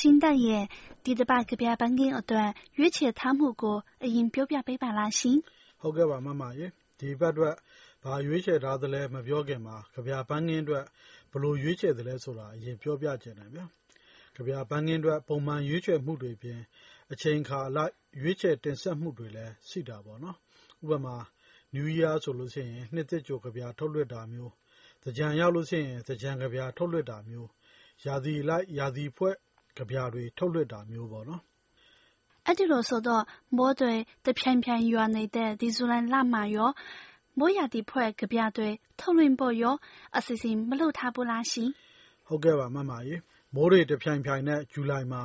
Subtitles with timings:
[0.00, 0.64] ကိုရှင်တရဲ့
[1.04, 2.48] ဒီတပတ်ကဗျာပန်းကင်းအတွက်
[2.78, 5.38] ရွေးချယ်ထားမှုကိုအရင်ပြောပြပေးပါလားရှင်။
[5.80, 6.66] ဟုတ်ကဲ့ပါမမရေ။
[7.00, 7.56] ဒီဘက်အတွက်
[8.04, 10.84] ဘာရွေးချယ်ထားသလဲမပြောခင်မှာကဗျာပန်းကင်းအတွက်
[11.32, 13.64] ဘလို့ရွေးချယ်သလဲဆိုတာအရင်ပြောပြချင်တယ်ဗျာ။
[14.36, 16.60] ကဗျာပန်းကင်းအတွက်ပုံမှန်ရွေးချယ်မှုတွေပြင်
[17.12, 20.36] အချိန်ခါအလိုက်ရွေးချယ်တင်ဆက်မှုတွေလည်းရှိတာပေါ့နော်။
[20.82, 21.16] ဥပမာ
[21.74, 24.52] New Year ဆိုလို့ရှိရင်နှစ်သစ်ကြိုကဗျာထုတ်လွှင့်တာမျိုး၊
[25.02, 27.48] သင်္ကြန်ရောက်လို့ရှိရင်သင်္ကြန်ကဗျာထုတ်လွှင့်တာမျိုး၊
[28.06, 29.36] ရာသီအလိုက်ရာသီဖွဲ့
[29.78, 31.42] ကဗျာတွေ ထုတ်လွှင့်တာမျိုးပေါ့နော်။
[32.46, 33.24] အဲဒီလိုဆိုတော့
[33.56, 36.70] မိုးတွေ တဖြိုင်ဖြိုင်ရွာနေတဲ့ ဒီဇူလိုင်လမှာရော
[37.38, 38.68] မိုးရာသီဖွဲ့ ကဗျာတွေ
[39.00, 39.76] ထုတ်လွှင့်ဖို့ရော
[40.16, 41.70] အစီအစဉ် မလုပ်ထားဘူးလားရှင်။
[42.26, 43.14] ဟုတ်ကဲ့ပါ မမရေ။
[43.54, 45.22] မိုးတွေတဖြိုင်ဖြိုင်နဲ့ ဇူလိုင်မှာ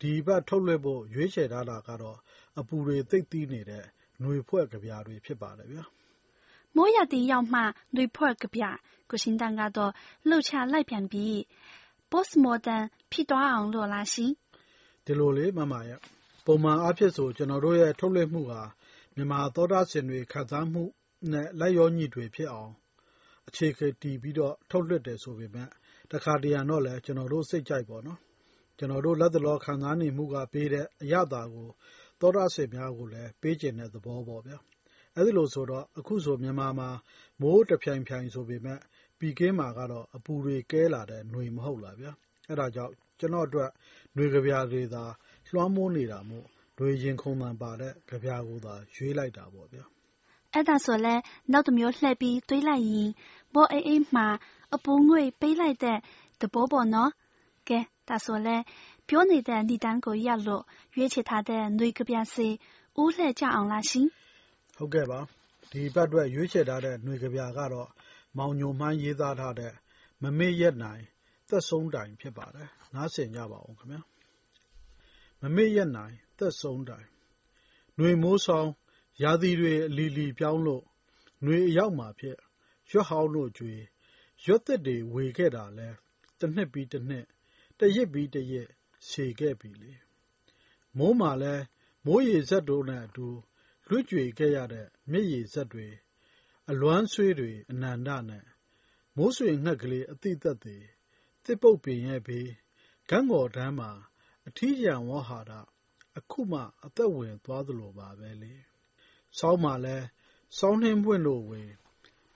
[0.00, 2.18] ဒီအပတ်ထုတ်လွှင့်ဖို့ ရွေးချယ်ထားတာကတော့
[2.58, 3.84] အပူတွေသိပ်သည်းနေတဲ့
[4.22, 5.84] နွေဖွဲ့ကဗျာတွေ ဖြစ်ပါတယ်ဗျာ။
[6.76, 7.60] မိုးရာသီရောက်မှ
[7.94, 8.70] နွေဖွဲ့ကဗျာ
[9.10, 9.92] ကိုရှင်တန်ကတော့
[10.28, 11.36] လှုပ်ရှားလိုက်ပြန်ပြီး
[12.10, 14.32] Postmodern ဖြစ်သွားအောင်လို့လားရှင်။
[15.04, 16.00] ဒီလိုလေမမရဲ့။
[16.46, 18.62] ပုံမှန်အားဖြင့်ဆိုကျနော်တို့ရဲ့ထုတ်လွှင့်မှုဟာ
[19.14, 20.82] မြန်မာသောတရှင်တွေခံစားမှု
[21.32, 22.72] နဲ့လိုက်လျောညီထွေဖြစ်အောင်
[23.48, 25.70] အခြေခံတည်ပြီးတော့ထုတ်လွှင့်တယ်ဆိုပေမယ့်
[26.12, 28.18] တခါတရံတော့လည်းကျနော်တို့စိတ်ကြိုက်ပေါ့နော်။
[28.78, 31.68] ကျနော်တို့လတ်တလောခံစားနေမှုကပေးတဲ့အရသာကို
[32.20, 34.58] သောတရှင်များကိုလည်းပေးချင်တဲ့သဘောပေါ့ဗျာ။
[35.16, 36.88] အဲဒီလိုဆိုတော့အခုဆိုမြန်မာမှာ
[37.40, 38.80] မိုးတဖြိုင်ဖြိုင်ဆိုပေမယ့်
[39.18, 42.12] ပြည်ကင်းမှာကတော့ အပူတွေ ကဲလာတဲ့ နွေ မဟုတ်လားဗျာ။
[42.50, 43.70] အဲဒါကြောင့် ကျနော့်အတွက်
[44.16, 45.04] နွေကဗျာတွေသာ
[45.52, 46.46] လွှမ်းမိုးနေတာမို့
[46.78, 49.84] နွေရင်ခုန်သံပါတဲ့ ကဗျာကိုသာ ရွေးလိုက်တာပေါ့ဗျာ။
[50.54, 51.22] အဲဒါဆိုလည်း
[51.52, 53.10] နောက်တမျိုးလှည့်ပြီး တွေးလိုက်ရင်
[53.54, 54.26] မိုးအေးအေးမှာ
[54.74, 55.98] အပူငွေ့ပေးလိုက်တဲ့
[56.40, 57.10] သဘောပေါ့နော်။
[57.68, 57.78] ကဲ
[58.08, 58.64] ဒါဆိုလည်း
[59.08, 60.64] ပြောနေတဲ့ နိဒါန်းကိုရပ်လို့
[60.96, 62.48] ရွေးချယ်ထားတဲ့ နွေကဗျာစီ
[63.00, 64.06] ဦးလှည့်ကြအောင်လားရှင်။
[64.76, 65.20] ဟုတ်ကဲ့ပါ။
[65.72, 67.88] ဒီဘက်အတွက် ရွေးချယ်ထားတဲ့ နွေကဗျာကတော့
[68.36, 69.74] မောင်ညိုမှန်း ရေးသားထားတဲ့
[70.22, 71.04] မမေ့ရက်နိုင်
[71.48, 74.02] သက်ဆုံးတိုင် ဖြစ်ပါတယ်။နားဆင်ကြပါဦးခင်ဗျာ။
[75.40, 77.06] မမေ့ရက်နိုင် သက်ဆုံးတိုင်
[77.98, 78.68] နွေမိုးဆောင်
[79.22, 80.84] ရာသီတွေအလီလီပြောင်းလို့
[81.44, 82.36] နွေအရောက်မှာဖြစ်
[82.90, 83.74] ရွက်ဟောင်းတို့ကြွေ
[84.44, 85.88] ရွက်သစ်တွေ ဝေခဲ့တာလဲ
[86.40, 87.24] တနှစ်ပြီးတနှစ်
[87.78, 88.68] တရစ်ပြီးတရစ်
[89.08, 89.92] ရှည်ခဲ့ပြီလေ
[90.98, 91.54] မိုးမှာလဲ
[92.06, 93.26] မိုးရေစက်တို့နဲ့အတူ
[93.88, 95.86] လွှတ်ကြွေခဲ့ရတဲ့ မြစ်ရေစက်တွေ
[96.70, 98.46] အလွမ်းဆွေးတွေ အနန္တနဲ့
[99.16, 100.78] မိုးဆွေငှက်ကလေးအတိသက်တွေ
[101.44, 102.50] တစ်ပုတ်ပင်ရဲ့ဘေး
[103.08, 103.90] ဂန်းကော်တန်းမှာ
[104.46, 105.52] အထီးကျန်ဝဟာရ
[106.18, 108.54] အခုမှ အသက်ဝင်သွားသလိုပါပဲလေ
[109.38, 109.96] စောင်းမှာလဲ
[110.58, 111.62] စောင်းနှင်းပွင့်တို့ဝေ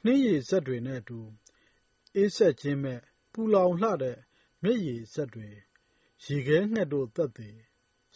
[0.05, 1.19] နှင်းရည်ဆက်တွေနဲ့တူ
[2.17, 3.01] အေးဆက်ခြင်းမဲ့
[3.33, 4.19] ပူလောင်လှတဲ့
[4.63, 5.49] မျက်ရည်ဆက်တွေ
[6.25, 7.51] ရေခဲငှက်တို့သက်သေ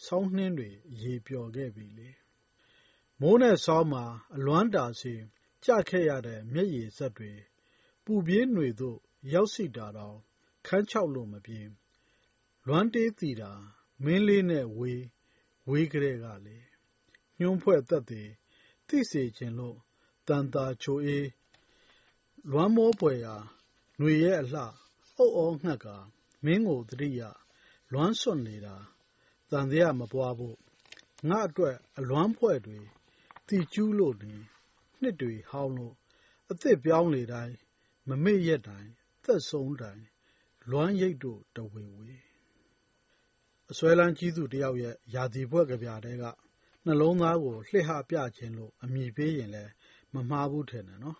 [0.05, 0.69] ဆောင်းနှင်းတွေ
[1.01, 2.09] ရေပျော်ခဲ့ပြီလေ
[3.21, 4.03] မိုးနဲ့ဆောင်းမှာ
[4.35, 5.13] အလွမ်းတာစီ
[5.65, 7.33] ကျခဲ့ရတဲ့ မျက်ရည်စက်တွေ
[8.05, 8.97] ပူပြင်းနွေသို့
[9.33, 10.17] ရောက်ရှိတာတောင်
[10.67, 11.59] ခန်းခြောက်လို့မပြေ၊
[12.67, 13.51] လွမ်းတေးသီတာ
[14.03, 15.03] မင်းလေးနဲ့ဝေး
[15.69, 16.57] ဝေးကတည်းကလေ။
[17.39, 18.23] ညှိုးဖွဲ့သက်သေ
[18.87, 19.77] သိစေချင်လို့
[20.27, 21.27] သံသာချိုအေး
[22.51, 23.35] လွမ်းမောဖွယ်ရာ
[23.99, 24.63] နွေရဲ့အလှ
[25.17, 25.97] အုတ်အောငှက်ကာ
[26.45, 27.21] မင်းကို သတိရ
[27.91, 28.75] လွမ်းဆွတ်နေတာ
[29.51, 30.57] သံသယမပွားဖို့
[31.29, 32.79] ငါ့အတွက် အလွမ်းဖွဲ့တွေ
[33.47, 34.35] သီကျူးလို့နေ
[35.01, 35.95] နှစ်တွေဟောင်းလို့
[36.51, 37.55] အသစ်ပြောင်းလေတိုင်း
[38.09, 38.91] မမေ့ရက်တိုင်း
[39.23, 40.05] သက်ဆုံးတိုင်း
[40.71, 42.11] လွမ်းရိပ်တို့ တဝေဝေ
[43.71, 46.23] အစွဲလန်းကြီးသူတယောက်ရဲ့ ရာသီဖွဲ့ကဗျာတဲက
[46.85, 49.71] နှလုံးသားကို လှစ်ဟပြခြင်းလို့ အမိပေးရင်လည်း
[50.13, 51.17] မမှားဘူးထင်တယ်နော်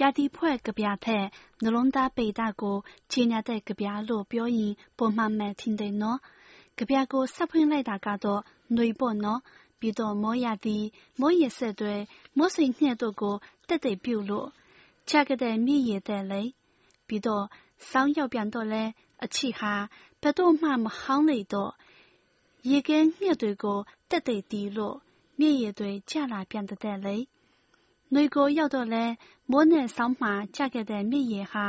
[0.00, 1.24] ရာသီဖွဲ့ကဗျာထက်
[1.62, 2.76] နှလုံးသားပေတာကို
[3.12, 6.18] ချေညာတဲ့ကဗျာလို့ပြောရင်ပုံမှန်မှန်ထင်တယ်နော်။
[6.78, 8.42] ကဗျာကိုဆက်ဖွင့်လိုက်တာကတော့
[8.76, 9.40] နွေပေါ့နော်။
[9.80, 10.78] ပြီးတော့မိုးရာသီ
[11.20, 11.94] မိုးရေစက်တွေ
[12.36, 13.36] မိုးစိမ်ညှက်တို့ကို
[13.68, 14.48] တက်တဲ့ပြုလို့
[15.08, 16.42] ချခဲ့တဲ့မြည်ရတဲ့လေ။
[17.06, 17.44] ပြီးတော့
[17.90, 18.84] ဆောင်းရောက်ပြန်တော့လဲ
[19.24, 19.74] အချီဟာ
[20.22, 21.72] ဘယ်တော့မှမဟောင်းလေတော့
[22.70, 23.78] ရေခဲညှက်တွေကို
[24.10, 24.96] တက်တဲ့တီးလို့
[25.38, 27.16] မြည်ရတွေကြလာပြန်တဲ့လေ။
[28.12, 29.04] နွေကိုရောက်တော့လဲ
[29.50, 31.66] မိုးနဲ့ဆောင်းမှာကျခဲ့တဲ့မြစ်ရေဟာ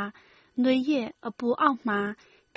[0.63, 1.99] နွေရဲ့အပူအောက်မှာ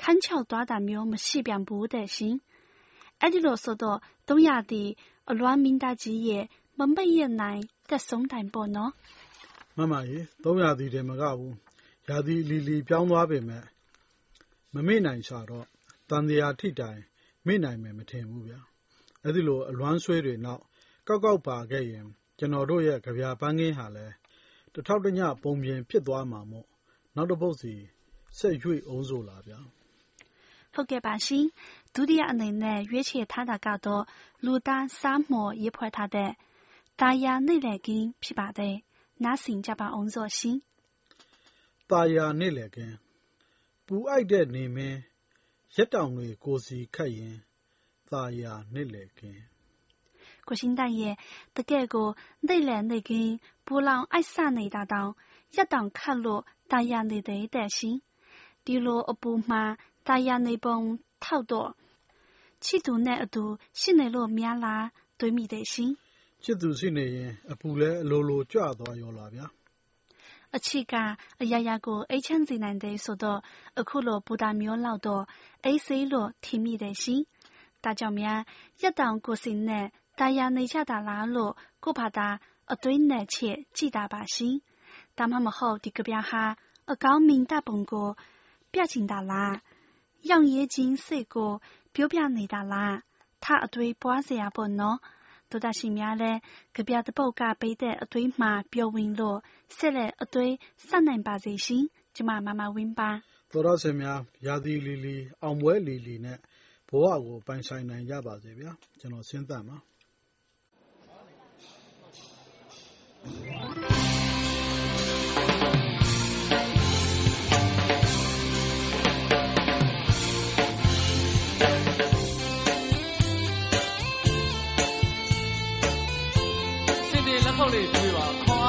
[0.01, 2.35] ခန်းချောက်သွားတာမျိုးမရှိပြန်ဘူးတဲ့ရှင်။
[3.21, 4.89] အဲ့ဒီလိုဆိုတော့သုံးရသည်
[5.29, 6.45] အလွမ်းမင်းသားကြီးရဲ့
[6.77, 8.91] မမိတ်ရနိုင်တက်ဆုံးတိုင်ပေါ့နော်။
[9.75, 11.53] မှန်ပါရဲ့သုံးရသည်တည်းမကဘူး။
[12.07, 13.63] ရာသီလီလီပြောင်းသွားပေမဲ့
[14.73, 15.65] မမေ့နိုင်စားတော့
[16.09, 17.01] တန်တရားထိတိုင်
[17.47, 18.59] မေ့နိုင်မယ်မထင်ဘူးဗျာ။
[19.23, 20.61] အဲ့ဒီလိုအလွမ်းဆွေးတွေနောက်
[21.07, 22.07] ကောက်ကောက်ပါခဲ့ရင်
[22.39, 24.13] ကျနော်တို့ရဲ့ကဗျာပန်းခင်းဟာလည်း
[24.73, 26.67] တထောက်တညပုံပြင်ဖြစ်သွားမှာမို့
[27.15, 27.73] နောက်တပုဒ်စီ
[28.37, 29.59] ဆက်ရွေ့ဦးစို့လားဗျာ။
[30.73, 31.45] ဟုတ်ကဲ့ပါရှင်။
[31.95, 34.03] ဒုတိယအနေနဲ့ရွေးချယ်ထားတာကတော့
[34.45, 36.31] လူသား沙漠ရေးဖွဲ့ထားတဲ့
[36.99, 38.75] သာယာနေ့လည်ခင်းဖြစ်ပါတယ်။
[39.23, 40.57] နားဆင်ကြပါဦးစို့ရှင်။
[41.89, 42.95] သာယာနေ့လည်ခင်း
[43.85, 44.99] ပူအိုက်တဲ့နေမင်း
[45.75, 47.35] ရက်တောင်တွေကိုယ်စီခတ်ရင်
[48.11, 49.41] သာယာနှစ်လည်ခင်း
[50.47, 51.15] ကိုရှင်တရဲ့
[51.55, 52.07] တကယ်ကို
[52.47, 53.31] နှိပ်လည်နှိပ်ခင်း
[53.65, 55.11] ပူလောင်အိုက်ဆနေတာတောင်
[55.55, 56.41] ရက်တောင်ခတ်လို့
[56.71, 57.19] သာယာနေ
[60.07, 61.69] တဲ့တဲ့ရှင်ဒီလိုအပူမှာသာယာနေပုံထောက်တော့
[62.63, 63.43] ချစ်သူနဲ့အတူ
[63.79, 64.85] ရှိနေလို့များလား
[65.19, 65.91] တွေးမိတယ်ရှင်
[66.43, 69.45] ချစ်သူရှိနေရင်အပူလည်းအလိုလိုကြွသွားရောလားဗျာ
[70.55, 70.93] အချစ်က
[71.41, 73.39] အရာရာကိုအိတ်ချမ်းစေနိုင်တယ်ဆိုတော့
[73.79, 75.23] အခုလိုပူတာမျိုးလောက်တော့
[75.63, 77.21] အိတ်ဆေးလို့ထင်မိတယ်ရှင်။
[77.83, 78.39] ဒါကြောင့်များ
[78.81, 79.85] ရက်တောင်ကိုစင်နဲ့
[80.19, 82.27] တာယာနေကြတာလားလို့ကိုဘာသာ
[82.71, 84.55] အသွေးနဲ့ချက်ကြည့်တာပါရှင်။
[85.17, 86.43] ဒါမှမဟုတ်ဒီကဗျာဟာ
[86.91, 88.09] အကောင်းမြင်တပုံကို
[88.71, 89.53] ပြချင်တာလား။
[90.23, 93.03] 让野景细个表表内达啦，
[93.39, 94.99] 他一堆波子也不孬。
[95.49, 96.41] 都在前面嘞，
[96.73, 103.21] 隔壁的报价背的一堆马标纹路，塞了一堆三零八最新，就慢慢慢稳吧。
[103.49, 106.37] 都到前面，亚迪丽丽、昂威丽丽呢，
[106.85, 109.83] 不话我搬山南家吧这边，就弄现在嘛。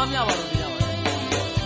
[0.03, 1.62] ပါခွန်အားများပါလို့ပြရမ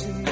[0.00, 0.31] လို့နဲ့